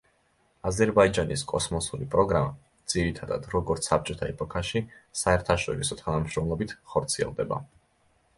[0.67, 2.49] აზერბაიჯანის კოსმოსური პროგრამა,
[2.93, 4.83] ძირითადად, როგორც საბჭოთა ეპოქაში,
[5.23, 7.63] საერთაშორისო თანამშრომლობით ხორციელდება.